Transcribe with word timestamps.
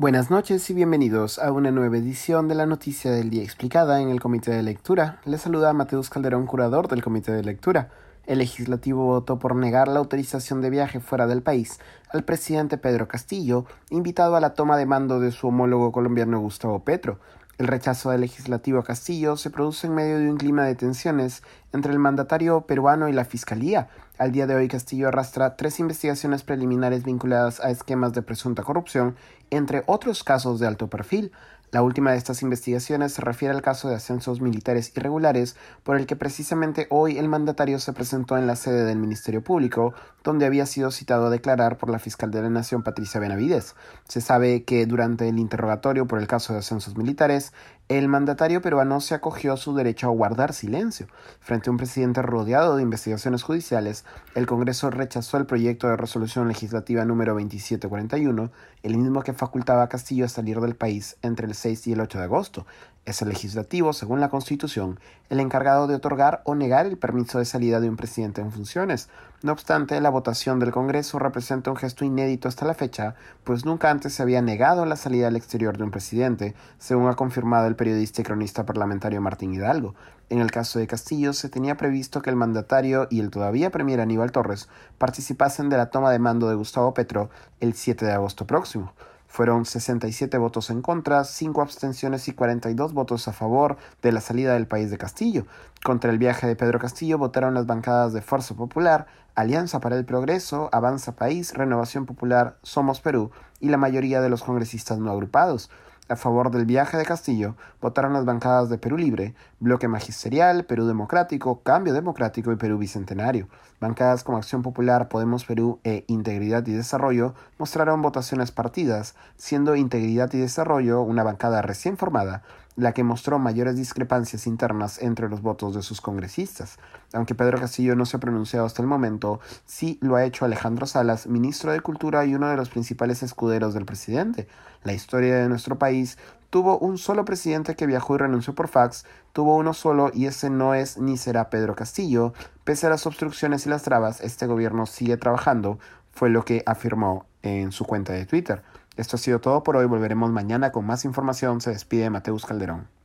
Buenas 0.00 0.30
noches 0.30 0.70
y 0.70 0.74
bienvenidos 0.74 1.40
a 1.40 1.50
una 1.50 1.72
nueva 1.72 1.96
edición 1.96 2.46
de 2.46 2.54
la 2.54 2.66
Noticia 2.66 3.10
del 3.10 3.30
Día 3.30 3.42
Explicada 3.42 4.00
en 4.00 4.10
el 4.10 4.20
Comité 4.20 4.52
de 4.52 4.62
Lectura. 4.62 5.20
Les 5.24 5.40
saluda 5.40 5.72
Mateus 5.72 6.08
Calderón, 6.08 6.46
curador 6.46 6.86
del 6.86 7.02
Comité 7.02 7.32
de 7.32 7.42
Lectura. 7.42 7.90
El 8.24 8.38
legislativo 8.38 9.06
votó 9.06 9.40
por 9.40 9.56
negar 9.56 9.88
la 9.88 9.98
autorización 9.98 10.60
de 10.60 10.70
viaje 10.70 11.00
fuera 11.00 11.26
del 11.26 11.42
país 11.42 11.80
al 12.10 12.22
presidente 12.22 12.78
Pedro 12.78 13.08
Castillo, 13.08 13.64
invitado 13.90 14.36
a 14.36 14.40
la 14.40 14.54
toma 14.54 14.76
de 14.76 14.86
mando 14.86 15.18
de 15.18 15.32
su 15.32 15.48
homólogo 15.48 15.90
colombiano 15.90 16.38
Gustavo 16.38 16.84
Petro, 16.84 17.18
el 17.58 17.66
rechazo 17.66 18.10
del 18.10 18.20
legislativo 18.20 18.84
Castillo 18.84 19.36
se 19.36 19.50
produce 19.50 19.88
en 19.88 19.94
medio 19.96 20.18
de 20.18 20.30
un 20.30 20.36
clima 20.36 20.64
de 20.64 20.76
tensiones 20.76 21.42
entre 21.72 21.90
el 21.90 21.98
mandatario 21.98 22.60
peruano 22.60 23.08
y 23.08 23.12
la 23.12 23.24
Fiscalía. 23.24 23.88
Al 24.18 24.32
día 24.32 24.48
de 24.48 24.56
hoy 24.56 24.66
Castillo 24.66 25.06
arrastra 25.06 25.54
tres 25.54 25.78
investigaciones 25.78 26.42
preliminares 26.42 27.04
vinculadas 27.04 27.60
a 27.60 27.70
esquemas 27.70 28.12
de 28.14 28.22
presunta 28.22 28.64
corrupción, 28.64 29.14
entre 29.50 29.84
otros 29.86 30.24
casos 30.24 30.58
de 30.58 30.66
alto 30.66 30.88
perfil. 30.88 31.30
La 31.70 31.82
última 31.82 32.12
de 32.12 32.16
estas 32.16 32.42
investigaciones 32.42 33.12
se 33.12 33.20
refiere 33.20 33.54
al 33.54 33.60
caso 33.60 33.88
de 33.90 33.94
ascensos 33.94 34.40
militares 34.40 34.90
irregulares, 34.96 35.54
por 35.82 35.98
el 35.98 36.06
que 36.06 36.16
precisamente 36.16 36.86
hoy 36.88 37.18
el 37.18 37.28
mandatario 37.28 37.78
se 37.78 37.92
presentó 37.92 38.38
en 38.38 38.46
la 38.46 38.56
sede 38.56 38.86
del 38.86 38.98
Ministerio 38.98 39.44
Público, 39.44 39.92
donde 40.24 40.46
había 40.46 40.64
sido 40.64 40.90
citado 40.90 41.26
a 41.26 41.30
declarar 41.30 41.76
por 41.76 41.90
la 41.90 41.98
fiscal 41.98 42.30
de 42.30 42.40
la 42.40 42.48
Nación 42.48 42.82
Patricia 42.82 43.20
Benavides. 43.20 43.76
Se 44.08 44.22
sabe 44.22 44.64
que 44.64 44.86
durante 44.86 45.28
el 45.28 45.38
interrogatorio 45.38 46.06
por 46.06 46.18
el 46.18 46.26
caso 46.26 46.54
de 46.54 46.60
ascensos 46.60 46.96
militares, 46.96 47.52
el 47.88 48.08
mandatario 48.08 48.62
peruano 48.62 49.00
se 49.00 49.14
acogió 49.14 49.52
a 49.52 49.56
su 49.58 49.74
derecho 49.74 50.08
a 50.08 50.10
guardar 50.10 50.54
silencio. 50.54 51.06
Frente 51.40 51.68
a 51.68 51.72
un 51.72 51.76
presidente 51.76 52.22
rodeado 52.22 52.76
de 52.76 52.82
investigaciones 52.82 53.42
judiciales, 53.42 54.06
el 54.34 54.46
Congreso 54.46 54.90
rechazó 54.90 55.36
el 55.36 55.46
proyecto 55.46 55.88
de 55.88 55.96
resolución 55.96 56.46
legislativa 56.46 57.04
número 57.04 57.32
2741, 57.32 58.50
el 58.82 58.96
mismo 58.96 59.22
que 59.22 59.32
facultaba 59.32 59.82
a 59.82 59.88
Castillo 59.88 60.24
a 60.24 60.28
salir 60.28 60.60
del 60.60 60.76
país 60.76 61.16
entre 61.22 61.46
el 61.46 61.54
6 61.54 61.88
y 61.88 61.92
el 61.92 62.00
8 62.00 62.18
de 62.18 62.24
agosto. 62.24 62.66
Es 63.04 63.20
el 63.22 63.30
legislativo, 63.30 63.92
según 63.92 64.20
la 64.20 64.28
Constitución, 64.28 65.00
el 65.28 65.40
encargado 65.40 65.86
de 65.86 65.94
otorgar 65.96 66.42
o 66.44 66.54
negar 66.54 66.86
el 66.86 66.98
permiso 66.98 67.38
de 67.38 67.46
salida 67.46 67.80
de 67.80 67.88
un 67.88 67.96
presidente 67.96 68.40
en 68.40 68.52
funciones. 68.52 69.08
No 69.40 69.52
obstante, 69.52 70.00
la 70.00 70.10
votación 70.10 70.58
del 70.58 70.72
Congreso 70.72 71.20
representa 71.20 71.70
un 71.70 71.76
gesto 71.76 72.04
inédito 72.04 72.48
hasta 72.48 72.66
la 72.66 72.74
fecha, 72.74 73.14
pues 73.44 73.64
nunca 73.64 73.88
antes 73.88 74.12
se 74.12 74.22
había 74.22 74.42
negado 74.42 74.84
la 74.84 74.96
salida 74.96 75.28
al 75.28 75.36
exterior 75.36 75.78
de 75.78 75.84
un 75.84 75.92
presidente, 75.92 76.56
según 76.78 77.08
ha 77.08 77.14
confirmado 77.14 77.68
el 77.68 77.76
periodista 77.76 78.20
y 78.20 78.24
cronista 78.24 78.66
parlamentario 78.66 79.20
Martín 79.20 79.54
Hidalgo. 79.54 79.94
En 80.28 80.40
el 80.40 80.50
caso 80.50 80.80
de 80.80 80.88
Castillo, 80.88 81.32
se 81.34 81.48
tenía 81.48 81.76
previsto 81.76 82.20
que 82.20 82.30
el 82.30 82.36
mandatario 82.36 83.06
y 83.10 83.20
el 83.20 83.30
todavía 83.30 83.70
premier 83.70 84.00
Aníbal 84.00 84.32
Torres 84.32 84.68
participasen 84.98 85.68
de 85.68 85.76
la 85.76 85.90
toma 85.90 86.10
de 86.10 86.18
mando 86.18 86.48
de 86.48 86.56
Gustavo 86.56 86.92
Petro 86.92 87.30
el 87.60 87.74
7 87.74 88.06
de 88.06 88.12
agosto 88.12 88.44
próximo. 88.44 88.92
Fueron 89.28 89.66
67 89.66 90.36
votos 90.38 90.70
en 90.70 90.82
contra, 90.82 91.22
5 91.22 91.60
abstenciones 91.62 92.26
y 92.28 92.32
42 92.32 92.94
votos 92.94 93.28
a 93.28 93.32
favor 93.32 93.76
de 94.02 94.10
la 94.10 94.20
salida 94.20 94.54
del 94.54 94.66
país 94.66 94.90
de 94.90 94.98
Castillo. 94.98 95.46
Contra 95.84 96.10
el 96.10 96.18
viaje 96.18 96.46
de 96.46 96.56
Pedro 96.56 96.80
Castillo 96.80 97.18
votaron 97.18 97.54
las 97.54 97.66
bancadas 97.66 98.12
de 98.12 98.22
Fuerza 98.22 98.54
Popular, 98.54 99.06
Alianza 99.34 99.80
para 99.80 99.96
el 99.96 100.04
Progreso, 100.04 100.70
Avanza 100.72 101.14
País, 101.14 101.54
Renovación 101.54 102.06
Popular, 102.06 102.56
Somos 102.62 103.00
Perú 103.00 103.30
y 103.60 103.68
la 103.68 103.76
mayoría 103.76 104.20
de 104.20 104.30
los 104.30 104.42
congresistas 104.42 104.98
no 104.98 105.10
agrupados. 105.10 105.70
A 106.10 106.16
favor 106.16 106.50
del 106.50 106.64
viaje 106.64 106.96
de 106.96 107.04
Castillo 107.04 107.54
votaron 107.82 108.14
las 108.14 108.24
bancadas 108.24 108.70
de 108.70 108.78
Perú 108.78 108.96
Libre, 108.96 109.34
Bloque 109.60 109.88
Magisterial, 109.88 110.64
Perú 110.64 110.86
Democrático, 110.86 111.60
Cambio 111.62 111.92
Democrático 111.92 112.50
y 112.50 112.56
Perú 112.56 112.78
Bicentenario. 112.78 113.46
Bancadas 113.78 114.24
como 114.24 114.38
Acción 114.38 114.62
Popular, 114.62 115.10
Podemos 115.10 115.44
Perú 115.44 115.80
e 115.84 116.04
Integridad 116.06 116.66
y 116.66 116.72
Desarrollo 116.72 117.34
mostraron 117.58 118.00
votaciones 118.00 118.52
partidas, 118.52 119.16
siendo 119.36 119.76
Integridad 119.76 120.32
y 120.32 120.38
Desarrollo 120.38 121.02
una 121.02 121.24
bancada 121.24 121.60
recién 121.60 121.98
formada 121.98 122.42
la 122.78 122.92
que 122.92 123.02
mostró 123.02 123.40
mayores 123.40 123.74
discrepancias 123.74 124.46
internas 124.46 125.02
entre 125.02 125.28
los 125.28 125.42
votos 125.42 125.74
de 125.74 125.82
sus 125.82 126.00
congresistas. 126.00 126.78
Aunque 127.12 127.34
Pedro 127.34 127.58
Castillo 127.58 127.96
no 127.96 128.06
se 128.06 128.16
ha 128.16 128.20
pronunciado 128.20 128.64
hasta 128.64 128.82
el 128.82 128.88
momento, 128.88 129.40
sí 129.66 129.98
lo 130.00 130.14
ha 130.14 130.24
hecho 130.24 130.44
Alejandro 130.44 130.86
Salas, 130.86 131.26
ministro 131.26 131.72
de 131.72 131.80
Cultura 131.80 132.24
y 132.24 132.36
uno 132.36 132.48
de 132.48 132.56
los 132.56 132.68
principales 132.68 133.24
escuderos 133.24 133.74
del 133.74 133.84
presidente. 133.84 134.46
La 134.84 134.92
historia 134.92 135.38
de 135.38 135.48
nuestro 135.48 135.76
país 135.76 136.18
tuvo 136.50 136.78
un 136.78 136.98
solo 136.98 137.24
presidente 137.24 137.74
que 137.74 137.86
viajó 137.86 138.14
y 138.14 138.18
renunció 138.18 138.54
por 138.54 138.68
fax, 138.68 139.04
tuvo 139.32 139.56
uno 139.56 139.74
solo 139.74 140.12
y 140.14 140.26
ese 140.26 140.48
no 140.48 140.72
es 140.74 140.98
ni 140.98 141.16
será 141.16 141.50
Pedro 141.50 141.74
Castillo. 141.74 142.32
Pese 142.62 142.86
a 142.86 142.90
las 142.90 143.06
obstrucciones 143.06 143.66
y 143.66 143.70
las 143.70 143.82
trabas, 143.82 144.20
este 144.20 144.46
gobierno 144.46 144.86
sigue 144.86 145.16
trabajando, 145.16 145.80
fue 146.12 146.30
lo 146.30 146.44
que 146.44 146.62
afirmó 146.64 147.26
en 147.42 147.72
su 147.72 147.84
cuenta 147.84 148.12
de 148.12 148.24
Twitter. 148.24 148.62
Esto 148.98 149.14
ha 149.14 149.18
sido 149.20 149.40
todo 149.40 149.62
por 149.62 149.76
hoy. 149.76 149.86
Volveremos 149.86 150.32
mañana 150.32 150.72
con 150.72 150.84
más 150.84 151.04
información. 151.04 151.60
Se 151.60 151.70
despide 151.70 152.10
Mateus 152.10 152.44
Calderón. 152.44 152.97